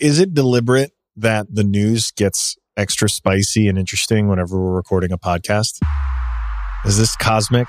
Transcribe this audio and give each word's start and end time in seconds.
is 0.00 0.18
it 0.18 0.32
deliberate 0.32 0.92
that 1.14 1.46
the 1.54 1.62
news 1.62 2.10
gets 2.10 2.56
extra 2.76 3.08
spicy 3.08 3.68
and 3.68 3.78
interesting 3.78 4.28
whenever 4.28 4.58
we're 4.58 4.74
recording 4.74 5.12
a 5.12 5.18
podcast? 5.18 5.78
Is 6.86 6.96
this 6.96 7.14
cosmic? 7.16 7.68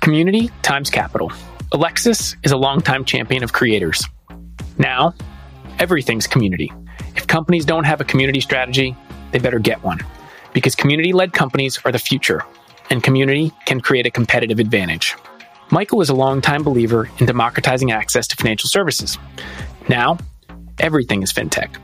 Community 0.00 0.50
times 0.62 0.88
capital. 0.88 1.30
Alexis 1.72 2.34
is 2.42 2.52
a 2.52 2.56
longtime 2.56 3.04
champion 3.04 3.44
of 3.44 3.52
creators. 3.52 4.02
Now, 4.78 5.12
everything's 5.78 6.26
community. 6.26 6.72
If 7.16 7.26
companies 7.26 7.66
don't 7.66 7.84
have 7.84 8.00
a 8.00 8.04
community 8.04 8.40
strategy, 8.40 8.96
they 9.32 9.38
better 9.38 9.58
get 9.58 9.82
one. 9.84 10.00
Because 10.54 10.74
community 10.74 11.12
led 11.12 11.34
companies 11.34 11.78
are 11.84 11.92
the 11.92 11.98
future, 11.98 12.42
and 12.88 13.02
community 13.02 13.52
can 13.66 13.82
create 13.82 14.06
a 14.06 14.10
competitive 14.10 14.58
advantage. 14.58 15.14
Michael 15.70 16.00
is 16.00 16.08
a 16.08 16.14
longtime 16.14 16.62
believer 16.62 17.10
in 17.18 17.26
democratizing 17.26 17.92
access 17.92 18.26
to 18.28 18.36
financial 18.36 18.70
services. 18.70 19.18
Now, 19.86 20.16
everything 20.78 21.22
is 21.22 21.30
fintech. 21.30 21.76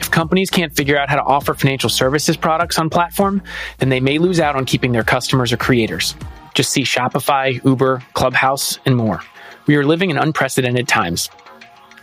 If 0.00 0.10
companies 0.10 0.50
can't 0.50 0.74
figure 0.74 0.98
out 0.98 1.08
how 1.08 1.16
to 1.16 1.22
offer 1.22 1.54
financial 1.54 1.90
services 1.90 2.36
products 2.36 2.78
on 2.78 2.90
platform, 2.90 3.40
then 3.78 3.88
they 3.88 4.00
may 4.00 4.18
lose 4.18 4.40
out 4.40 4.56
on 4.56 4.64
keeping 4.64 4.90
their 4.90 5.04
customers 5.04 5.52
or 5.52 5.58
creators. 5.58 6.16
Just 6.54 6.72
see 6.72 6.82
Shopify, 6.82 7.64
Uber, 7.64 8.02
Clubhouse, 8.14 8.80
and 8.84 8.96
more. 8.96 9.20
We 9.68 9.76
are 9.76 9.84
living 9.84 10.10
in 10.10 10.18
unprecedented 10.18 10.88
times. 10.88 11.30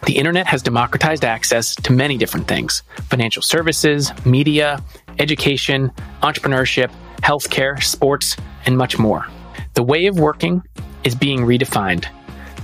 The 0.06 0.18
internet 0.18 0.48
has 0.48 0.62
democratized 0.62 1.26
access 1.26 1.76
to 1.76 1.92
many 1.92 2.18
different 2.18 2.48
things 2.48 2.84
financial 3.10 3.42
services, 3.42 4.14
media, 4.26 4.82
education, 5.20 5.92
entrepreneurship, 6.24 6.90
healthcare, 7.18 7.84
sports, 7.84 8.38
and 8.66 8.78
much 8.78 8.98
more. 8.98 9.28
The 9.74 9.84
way 9.84 10.06
of 10.06 10.18
working 10.18 10.64
is 11.08 11.16
being 11.16 11.40
redefined. 11.40 12.06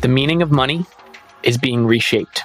The 0.01 0.09
meaning 0.09 0.41
of 0.41 0.51
money 0.51 0.85
is 1.43 1.57
being 1.57 1.85
reshaped. 1.85 2.43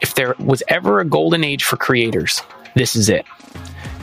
If 0.00 0.16
there 0.16 0.34
was 0.40 0.64
ever 0.66 0.98
a 0.98 1.04
golden 1.04 1.44
age 1.44 1.62
for 1.62 1.76
creators, 1.76 2.42
this 2.74 2.96
is 2.96 3.08
it. 3.08 3.24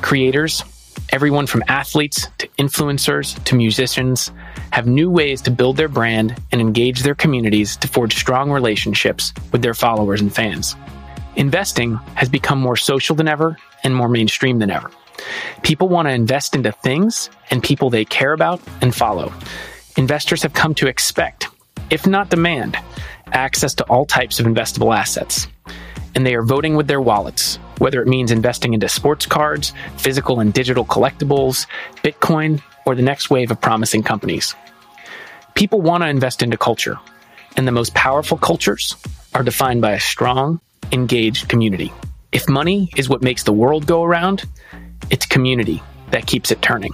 Creators 0.02 0.64
Everyone 1.10 1.46
from 1.46 1.64
athletes 1.68 2.28
to 2.38 2.48
influencers 2.58 3.42
to 3.44 3.56
musicians 3.56 4.32
have 4.72 4.88
new 4.88 5.10
ways 5.10 5.42
to 5.42 5.52
build 5.52 5.76
their 5.76 5.90
brand 5.90 6.42
and 6.54 6.62
engage 6.62 7.04
their 7.04 7.16
communities 7.16 7.76
to 7.78 7.88
forge 7.90 8.16
strong 8.16 8.50
relationships 8.50 9.34
with 9.52 9.62
their 9.62 9.74
followers 9.74 10.22
and 10.22 10.34
fans. 10.34 10.78
Investing 11.36 11.96
has 12.16 12.30
become 12.30 12.60
more 12.60 12.78
social 12.78 13.16
than 13.18 13.28
ever 13.28 13.58
and 13.84 13.94
more 13.94 14.08
mainstream 14.08 14.60
than 14.60 14.72
ever. 14.72 14.90
People 15.64 15.90
want 15.90 16.08
to 16.08 16.14
invest 16.14 16.56
into 16.56 16.72
things 16.72 17.30
and 17.50 17.62
people 17.62 17.90
they 17.90 18.06
care 18.06 18.32
about 18.32 18.62
and 18.82 18.96
follow. 18.96 19.34
Investors 19.98 20.44
have 20.44 20.54
come 20.54 20.74
to 20.76 20.88
expect, 20.88 21.48
if 21.90 22.08
not 22.08 22.30
demand, 22.30 22.78
access 23.34 23.74
to 23.76 23.84
all 23.86 24.06
types 24.06 24.40
of 24.40 24.46
investable 24.46 24.96
assets. 24.96 25.48
And 26.16 26.26
they 26.26 26.36
are 26.36 26.44
voting 26.44 26.76
with 26.76 26.88
their 26.88 27.02
wallets, 27.02 27.58
whether 27.78 28.02
it 28.02 28.08
means 28.08 28.32
investing 28.32 28.74
into 28.74 28.88
sports 28.88 29.26
cards, 29.26 29.74
physical 29.98 30.40
and 30.40 30.54
digital 30.54 30.86
collectibles, 30.86 31.68
Bitcoin, 32.04 32.62
or 32.86 32.96
the 32.96 33.02
next 33.02 33.30
wave 33.30 33.52
of 33.52 33.60
promising 33.62 34.04
companies. 34.04 34.56
People 35.56 35.82
want 35.82 36.04
to 36.04 36.10
invest 36.10 36.42
into 36.42 36.58
culture, 36.58 36.98
and 37.58 37.68
the 37.68 37.72
most 37.72 37.94
powerful 37.94 38.38
cultures 38.38 38.96
are 39.34 39.44
defined 39.44 39.82
by 39.82 39.92
a 39.92 40.00
strong, 40.00 40.60
engaged 40.92 41.50
community. 41.50 41.92
If 42.32 42.48
money 42.48 42.90
is 42.96 43.10
what 43.10 43.22
makes 43.22 43.44
the 43.44 43.54
world 43.54 43.86
go 43.86 44.04
around, 44.04 44.44
it's 45.10 45.26
community 45.26 45.84
that 46.12 46.28
keeps 46.28 46.52
it 46.52 46.62
turning. 46.62 46.94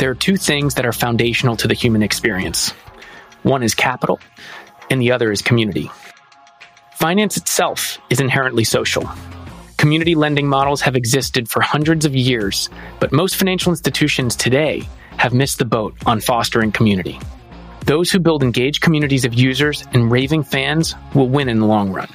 There 0.00 0.10
are 0.10 0.14
two 0.14 0.38
things 0.38 0.76
that 0.76 0.86
are 0.86 0.94
foundational 0.94 1.56
to 1.56 1.68
the 1.68 1.74
human 1.74 2.02
experience 2.02 2.70
one 3.42 3.62
is 3.62 3.74
capital, 3.74 4.18
and 4.90 4.98
the 4.98 5.12
other 5.12 5.30
is 5.30 5.42
community. 5.42 5.90
Finance 6.94 7.36
itself 7.36 7.98
is 8.08 8.18
inherently 8.18 8.64
social. 8.64 9.06
Community 9.76 10.14
lending 10.14 10.46
models 10.46 10.80
have 10.80 10.96
existed 10.96 11.50
for 11.50 11.60
hundreds 11.60 12.06
of 12.06 12.16
years, 12.16 12.70
but 12.98 13.12
most 13.12 13.36
financial 13.36 13.72
institutions 13.72 14.36
today 14.36 14.88
have 15.18 15.34
missed 15.34 15.58
the 15.58 15.66
boat 15.66 15.94
on 16.06 16.18
fostering 16.18 16.72
community. 16.72 17.20
Those 17.84 18.10
who 18.10 18.20
build 18.20 18.42
engaged 18.42 18.80
communities 18.80 19.26
of 19.26 19.34
users 19.34 19.84
and 19.92 20.10
raving 20.10 20.44
fans 20.44 20.94
will 21.14 21.28
win 21.28 21.50
in 21.50 21.60
the 21.60 21.66
long 21.66 21.92
run. 21.92 22.08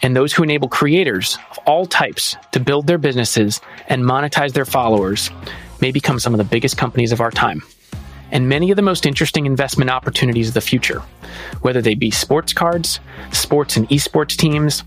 And 0.00 0.16
those 0.16 0.32
who 0.32 0.42
enable 0.42 0.68
creators 0.68 1.36
of 1.50 1.58
all 1.66 1.84
types 1.84 2.36
to 2.52 2.60
build 2.60 2.86
their 2.86 2.98
businesses 2.98 3.60
and 3.86 4.02
monetize 4.02 4.52
their 4.54 4.64
followers 4.64 5.30
may 5.80 5.90
become 5.90 6.18
some 6.18 6.34
of 6.34 6.38
the 6.38 6.44
biggest 6.44 6.76
companies 6.76 7.12
of 7.12 7.20
our 7.20 7.30
time 7.30 7.62
and 8.32 8.48
many 8.48 8.70
of 8.70 8.76
the 8.76 8.82
most 8.82 9.06
interesting 9.06 9.46
investment 9.46 9.90
opportunities 9.90 10.48
of 10.48 10.54
the 10.54 10.60
future, 10.60 11.00
whether 11.62 11.80
they 11.80 11.94
be 11.94 12.10
sports 12.10 12.52
cards, 12.52 13.00
sports 13.32 13.76
and 13.76 13.88
esports 13.88 14.36
teams, 14.36 14.82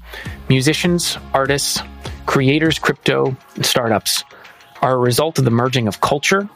musicians, 0.50 1.18
artists, 1.34 1.82
creators, 2.26 2.78
crypto, 2.80 3.36
and 3.56 3.66
startups, 3.66 4.24
are 4.82 4.94
a 4.94 4.98
result 4.98 5.40
of 5.40 5.46
the 5.46 5.52
merging 5.52 5.88
of 5.88 6.02
culture 6.02 6.50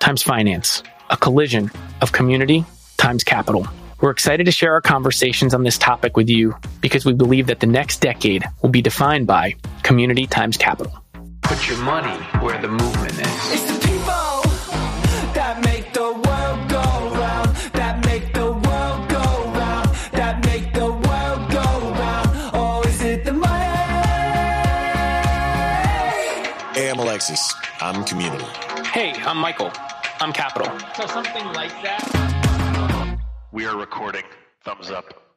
times 0.00 0.22
finance, 0.22 0.82
a 1.10 1.16
collision 1.16 1.70
of 2.00 2.12
community 2.12 2.64
times 2.96 3.24
capital. 3.24 3.66
We're 4.00 4.10
excited 4.10 4.44
to 4.44 4.52
share 4.52 4.74
our 4.74 4.80
conversations 4.80 5.54
on 5.54 5.64
this 5.64 5.76
topic 5.76 6.16
with 6.16 6.28
you 6.28 6.54
because 6.80 7.04
we 7.04 7.14
believe 7.14 7.48
that 7.48 7.58
the 7.58 7.66
next 7.66 8.00
decade 8.00 8.44
will 8.62 8.70
be 8.70 8.82
defined 8.82 9.26
by 9.26 9.56
community 9.82 10.26
times 10.26 10.56
capital. 10.56 11.02
Put 11.48 11.66
your 11.66 11.78
money 11.78 12.14
where 12.44 12.60
the 12.60 12.68
movement 12.68 13.12
is. 13.12 13.52
It's 13.54 13.64
the 13.72 13.78
people 13.88 14.42
that 15.32 15.60
make 15.64 15.94
the 15.94 16.12
world 16.12 16.68
go 16.68 16.84
round, 17.18 17.56
that 17.72 18.04
make 18.04 18.34
the 18.34 18.52
world 18.52 19.08
go 19.08 19.24
round, 19.58 19.88
that 20.12 20.44
make 20.44 20.74
the 20.74 20.92
world 20.92 21.50
go 21.50 21.64
round. 22.02 22.28
Oh, 22.52 22.82
is 22.86 23.00
it 23.00 23.24
the 23.24 23.32
money? 23.32 23.64
Hey, 26.74 26.90
I'm 26.90 26.98
Alexis. 26.98 27.54
I'm 27.80 28.04
community. 28.04 28.44
Hey, 28.92 29.14
I'm 29.24 29.38
Michael. 29.38 29.72
I'm 30.20 30.34
capital. 30.34 30.70
So 30.96 31.06
something 31.06 31.46
like 31.54 31.72
that. 31.82 32.04
We 33.52 33.64
are 33.64 33.76
recording. 33.76 34.24
Thumbs 34.64 34.90
up. 34.90 35.27